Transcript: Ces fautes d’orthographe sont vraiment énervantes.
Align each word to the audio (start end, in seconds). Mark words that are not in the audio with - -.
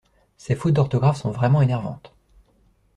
Ces 0.35 0.55
fautes 0.55 0.73
d’orthographe 0.73 1.17
sont 1.21 1.29
vraiment 1.29 1.61
énervantes. 1.61 2.11